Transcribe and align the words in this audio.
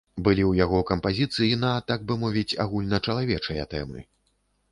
Былі 0.25 0.43
ў 0.47 0.53
яго 0.59 0.79
кампазіцыі 0.91 1.59
на, 1.65 1.73
так 1.89 2.07
бы 2.11 2.17
мовіць, 2.23 2.57
агульначалавечыя 2.65 3.67
тэмы. 3.77 3.99